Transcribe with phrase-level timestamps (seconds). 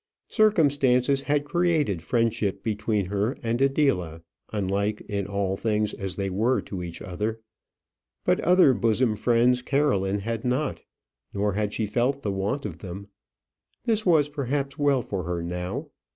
[0.29, 6.59] Circumstances had created friendship between her and Adela, unlike in all things as they were
[6.61, 7.39] to each other.
[8.23, 10.81] But other bosom friends Caroline had not;
[11.35, 13.05] nor had she felt the want of them.
[13.83, 15.89] This was perhaps well for her now.